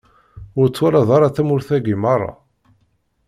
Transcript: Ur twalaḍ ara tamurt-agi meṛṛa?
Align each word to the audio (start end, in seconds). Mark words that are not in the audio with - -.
Ur 0.59 0.67
twalaḍ 0.69 1.09
ara 1.15 1.35
tamurt-agi 1.35 1.95
meṛṛa? 2.01 2.31